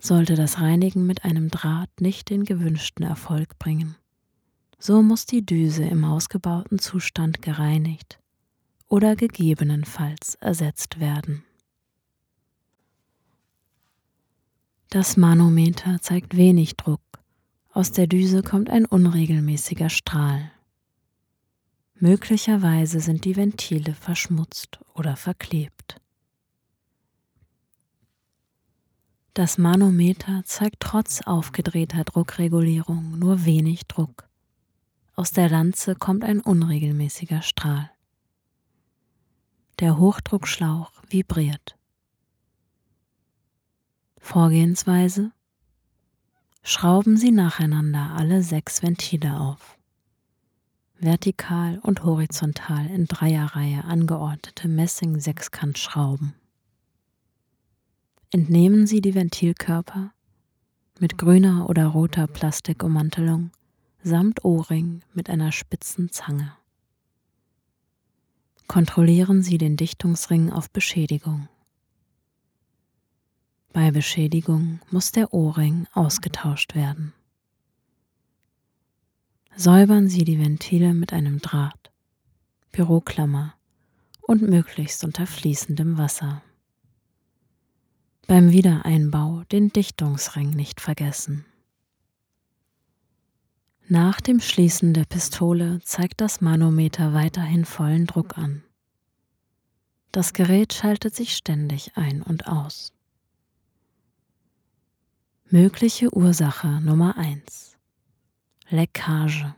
Sollte 0.00 0.34
das 0.34 0.60
Reinigen 0.60 1.06
mit 1.06 1.24
einem 1.24 1.50
Draht 1.50 2.00
nicht 2.00 2.30
den 2.30 2.44
gewünschten 2.44 3.04
Erfolg 3.04 3.58
bringen, 3.58 3.96
so 4.78 5.02
muss 5.02 5.26
die 5.26 5.44
Düse 5.44 5.84
im 5.84 6.04
ausgebauten 6.04 6.78
Zustand 6.78 7.42
gereinigt 7.42 8.18
oder 8.88 9.16
gegebenenfalls 9.16 10.34
ersetzt 10.36 11.00
werden. 11.00 11.44
Das 14.90 15.16
Manometer 15.16 16.00
zeigt 16.00 16.36
wenig 16.36 16.76
Druck, 16.76 17.00
aus 17.72 17.92
der 17.92 18.06
Düse 18.06 18.42
kommt 18.42 18.70
ein 18.70 18.86
unregelmäßiger 18.86 19.90
Strahl. 19.90 20.50
Möglicherweise 21.98 23.00
sind 23.00 23.24
die 23.24 23.36
Ventile 23.36 23.94
verschmutzt 23.94 24.78
oder 24.94 25.16
verklebt. 25.16 26.00
Das 29.34 29.58
Manometer 29.58 30.42
zeigt 30.44 30.80
trotz 30.80 31.20
aufgedrehter 31.22 32.04
Druckregulierung 32.04 33.18
nur 33.18 33.44
wenig 33.44 33.86
Druck. 33.86 34.25
Aus 35.18 35.32
der 35.32 35.48
Lanze 35.48 35.94
kommt 35.94 36.24
ein 36.24 36.42
unregelmäßiger 36.42 37.40
Strahl. 37.40 37.90
Der 39.80 39.96
Hochdruckschlauch 39.96 40.92
vibriert. 41.08 41.78
Vorgehensweise 44.18 45.32
Schrauben 46.62 47.16
Sie 47.16 47.30
nacheinander 47.30 48.10
alle 48.14 48.42
sechs 48.42 48.82
Ventile 48.82 49.40
auf. 49.40 49.78
Vertikal 50.98 51.78
und 51.78 52.04
horizontal 52.04 52.86
in 52.86 53.06
Dreierreihe 53.06 53.84
angeordnete 53.84 54.68
Messing-Sechskantschrauben. 54.68 56.34
Entnehmen 58.32 58.86
Sie 58.86 59.00
die 59.00 59.14
Ventilkörper 59.14 60.12
mit 60.98 61.16
grüner 61.16 61.70
oder 61.70 61.86
roter 61.86 62.26
Plastikummantelung 62.26 63.50
samt 64.06 64.44
O-Ring 64.44 65.02
mit 65.14 65.28
einer 65.28 65.50
spitzen 65.50 66.12
Zange. 66.12 66.52
Kontrollieren 68.68 69.42
Sie 69.42 69.58
den 69.58 69.76
Dichtungsring 69.76 70.52
auf 70.52 70.70
Beschädigung. 70.70 71.48
Bei 73.72 73.90
Beschädigung 73.90 74.78
muss 74.92 75.10
der 75.10 75.34
O-Ring 75.34 75.88
ausgetauscht 75.92 76.76
werden. 76.76 77.14
Säubern 79.56 80.06
Sie 80.08 80.22
die 80.22 80.38
Ventile 80.38 80.94
mit 80.94 81.12
einem 81.12 81.40
Draht, 81.40 81.90
Büroklammer 82.70 83.54
und 84.22 84.40
möglichst 84.40 85.02
unter 85.02 85.26
fließendem 85.26 85.98
Wasser. 85.98 86.42
Beim 88.28 88.52
Wiedereinbau 88.52 89.42
den 89.50 89.72
Dichtungsring 89.72 90.50
nicht 90.50 90.80
vergessen. 90.80 91.44
Nach 93.88 94.20
dem 94.20 94.40
Schließen 94.40 94.94
der 94.94 95.04
Pistole 95.04 95.80
zeigt 95.84 96.20
das 96.20 96.40
Manometer 96.40 97.14
weiterhin 97.14 97.64
vollen 97.64 98.06
Druck 98.06 98.36
an. 98.36 98.64
Das 100.10 100.32
Gerät 100.32 100.72
schaltet 100.72 101.14
sich 101.14 101.36
ständig 101.36 101.96
ein 101.96 102.20
und 102.20 102.48
aus. 102.48 102.92
Mögliche 105.48 106.12
Ursache 106.12 106.80
Nummer 106.80 107.16
1. 107.16 107.78
Leckage. 108.70 109.54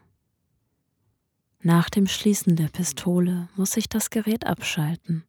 Nach 1.62 1.88
dem 1.88 2.06
Schließen 2.06 2.54
der 2.54 2.68
Pistole 2.68 3.48
muss 3.56 3.72
sich 3.72 3.88
das 3.88 4.10
Gerät 4.10 4.46
abschalten 4.46 5.24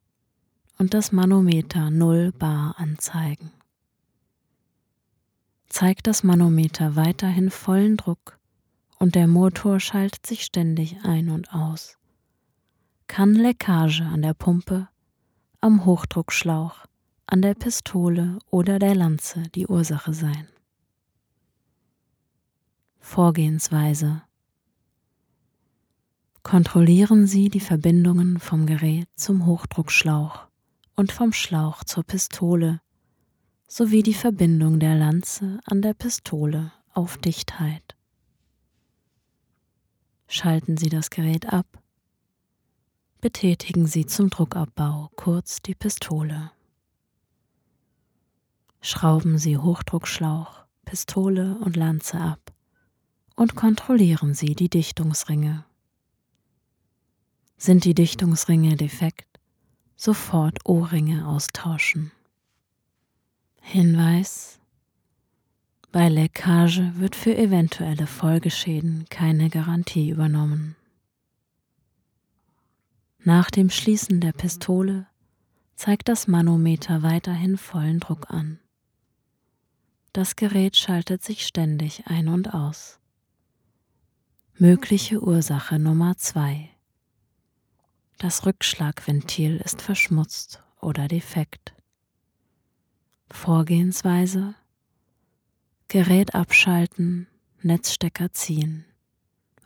und 0.76 0.92
das 0.92 1.10
Manometer 1.10 1.88
0 1.88 2.32
bar 2.32 2.74
anzeigen. 2.76 3.50
Zeigt 5.70 6.06
das 6.06 6.22
Manometer 6.22 6.96
weiterhin 6.96 7.48
vollen 7.50 7.96
Druck 7.96 8.39
und 9.00 9.14
der 9.16 9.26
Motor 9.26 9.80
schaltet 9.80 10.26
sich 10.26 10.44
ständig 10.44 10.98
ein 11.02 11.30
und 11.30 11.52
aus, 11.52 11.98
kann 13.08 13.34
Leckage 13.34 14.02
an 14.02 14.22
der 14.22 14.34
Pumpe, 14.34 14.88
am 15.60 15.84
Hochdruckschlauch, 15.84 16.84
an 17.26 17.42
der 17.42 17.54
Pistole 17.54 18.38
oder 18.50 18.78
der 18.78 18.94
Lanze 18.94 19.42
die 19.54 19.66
Ursache 19.66 20.12
sein. 20.12 20.46
Vorgehensweise 23.00 24.22
Kontrollieren 26.42 27.26
Sie 27.26 27.48
die 27.48 27.60
Verbindungen 27.60 28.38
vom 28.38 28.66
Gerät 28.66 29.08
zum 29.14 29.46
Hochdruckschlauch 29.46 30.46
und 30.94 31.12
vom 31.12 31.32
Schlauch 31.32 31.84
zur 31.84 32.04
Pistole 32.04 32.80
sowie 33.66 34.02
die 34.02 34.14
Verbindung 34.14 34.78
der 34.78 34.94
Lanze 34.94 35.60
an 35.64 35.80
der 35.80 35.94
Pistole 35.94 36.72
auf 36.92 37.18
Dichtheit. 37.18 37.96
Schalten 40.32 40.76
Sie 40.76 40.88
das 40.88 41.10
Gerät 41.10 41.52
ab. 41.52 41.66
Betätigen 43.20 43.88
Sie 43.88 44.06
zum 44.06 44.30
Druckabbau 44.30 45.10
kurz 45.16 45.60
die 45.60 45.74
Pistole. 45.74 46.52
Schrauben 48.80 49.38
Sie 49.38 49.58
Hochdruckschlauch, 49.58 50.62
Pistole 50.84 51.58
und 51.58 51.74
Lanze 51.74 52.20
ab 52.20 52.52
und 53.34 53.56
kontrollieren 53.56 54.34
Sie 54.34 54.54
die 54.54 54.68
Dichtungsringe. 54.68 55.64
Sind 57.56 57.84
die 57.84 57.94
Dichtungsringe 57.94 58.76
defekt, 58.76 59.40
sofort 59.96 60.58
O-Ringe 60.64 61.26
austauschen. 61.26 62.12
Hinweis 63.60 64.59
bei 65.92 66.08
Leckage 66.08 66.92
wird 66.96 67.16
für 67.16 67.36
eventuelle 67.36 68.06
Folgeschäden 68.06 69.06
keine 69.10 69.50
Garantie 69.50 70.10
übernommen. 70.10 70.76
Nach 73.18 73.50
dem 73.50 73.70
Schließen 73.70 74.20
der 74.20 74.32
Pistole 74.32 75.06
zeigt 75.74 76.08
das 76.08 76.26
Manometer 76.26 77.02
weiterhin 77.02 77.56
vollen 77.56 78.00
Druck 78.00 78.30
an. 78.30 78.58
Das 80.12 80.36
Gerät 80.36 80.76
schaltet 80.76 81.22
sich 81.22 81.46
ständig 81.46 82.06
ein 82.06 82.28
und 82.28 82.54
aus. 82.54 82.98
Mögliche 84.54 85.22
Ursache 85.22 85.78
Nummer 85.78 86.16
2 86.16 86.70
das 88.20 88.44
Rückschlagventil 88.44 89.62
ist 89.64 89.80
verschmutzt 89.80 90.62
oder 90.82 91.08
defekt. 91.08 91.74
Vorgehensweise 93.30 94.54
Gerät 95.92 96.36
abschalten, 96.36 97.26
Netzstecker 97.62 98.32
ziehen, 98.32 98.84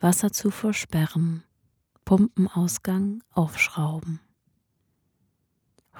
Wasserzufuhr 0.01 0.73
sperren, 0.73 1.43
Pumpenausgang 2.07 3.23
aufschrauben. 3.31 4.21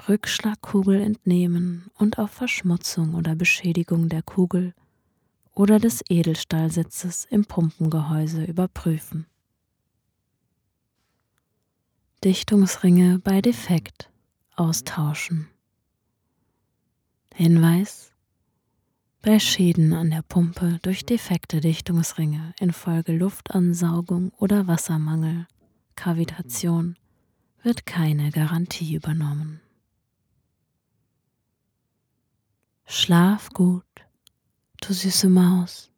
Rückschlagkugel 0.09 1.03
entnehmen 1.03 1.91
und 1.99 2.19
auf 2.19 2.31
Verschmutzung 2.31 3.13
oder 3.13 3.35
Beschädigung 3.35 4.09
der 4.09 4.23
Kugel 4.23 4.73
oder 5.53 5.79
des 5.79 6.03
Edelstahlsitzes 6.09 7.27
im 7.27 7.45
Pumpengehäuse 7.45 8.45
überprüfen. 8.45 9.27
Dichtungsringe 12.25 13.19
bei 13.19 13.43
Defekt 13.43 14.09
austauschen. 14.57 15.49
Hinweis 17.35 18.14
bei 19.25 19.39
Schäden 19.39 19.95
an 19.95 20.11
der 20.11 20.21
Pumpe 20.21 20.79
durch 20.83 21.07
defekte 21.07 21.61
Dichtungsringe 21.61 22.53
infolge 22.61 23.13
Luftansaugung 23.13 24.33
oder 24.37 24.67
Wassermangel, 24.67 25.47
Kavitation 25.97 26.97
wird 27.63 27.87
keine 27.87 28.31
Garantie 28.31 28.95
übernommen. 28.95 29.63
Schlaf 32.85 33.49
gut, 33.49 33.87
du 34.83 34.93
süße 34.93 35.31
Maus. 35.31 35.91